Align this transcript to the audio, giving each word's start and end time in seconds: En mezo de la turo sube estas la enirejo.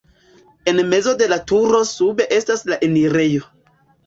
En 0.71 0.79
mezo 0.93 1.13
de 1.19 1.27
la 1.33 1.37
turo 1.51 1.83
sube 1.91 2.27
estas 2.39 2.65
la 2.73 2.79
enirejo. 2.89 3.55